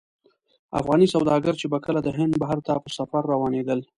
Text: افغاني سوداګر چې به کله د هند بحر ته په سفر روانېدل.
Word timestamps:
افغاني 0.79 1.07
سوداګر 1.15 1.53
چې 1.61 1.65
به 1.71 1.79
کله 1.85 1.99
د 2.03 2.07
هند 2.17 2.33
بحر 2.41 2.59
ته 2.65 2.73
په 2.83 2.89
سفر 2.97 3.21
روانېدل. 3.33 3.79